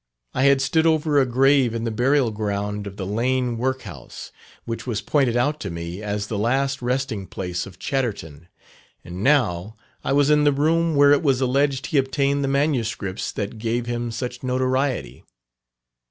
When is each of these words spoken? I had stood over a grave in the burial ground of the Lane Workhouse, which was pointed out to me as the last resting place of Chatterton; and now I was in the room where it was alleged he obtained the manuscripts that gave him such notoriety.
I 0.33 0.45
had 0.45 0.63
stood 0.63 0.87
over 0.87 1.21
a 1.21 1.27
grave 1.27 1.75
in 1.75 1.83
the 1.83 1.91
burial 1.91 2.31
ground 2.31 2.87
of 2.87 2.97
the 2.97 3.05
Lane 3.05 3.59
Workhouse, 3.59 4.31
which 4.65 4.87
was 4.87 4.99
pointed 4.99 5.37
out 5.37 5.59
to 5.59 5.69
me 5.69 6.01
as 6.01 6.25
the 6.25 6.39
last 6.39 6.81
resting 6.81 7.27
place 7.27 7.67
of 7.67 7.77
Chatterton; 7.77 8.47
and 9.03 9.23
now 9.23 9.75
I 10.03 10.13
was 10.13 10.31
in 10.31 10.43
the 10.43 10.51
room 10.51 10.95
where 10.95 11.11
it 11.11 11.21
was 11.21 11.39
alleged 11.39 11.85
he 11.85 11.99
obtained 11.99 12.43
the 12.43 12.47
manuscripts 12.47 13.31
that 13.33 13.59
gave 13.59 13.85
him 13.85 14.09
such 14.09 14.41
notoriety. 14.41 15.23